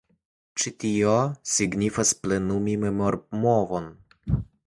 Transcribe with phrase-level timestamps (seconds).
[0.61, 1.11] Ĉi tio
[1.57, 3.93] signifas plenumi memormovon.